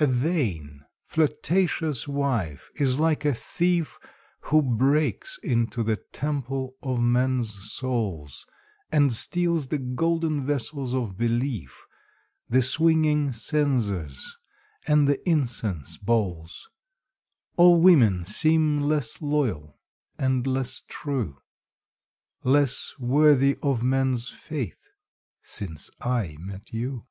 [0.00, 4.00] A vain, flirtatious wife is like a thief
[4.46, 8.44] Who breaks into the temple of men's souls,
[8.90, 11.86] And steals the golden vessels of belief,
[12.48, 14.36] The swinging censers,
[14.88, 16.68] and the incense bowls.
[17.56, 19.78] All women seem less loyal
[20.18, 21.38] and less true,
[22.42, 24.88] Less worthy of men's faith
[25.40, 27.06] since I met you.